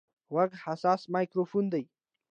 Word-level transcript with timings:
غوږ 0.33 0.51
حساس 0.63 1.01
مایکروفون 1.13 1.65
دی. 1.73 1.83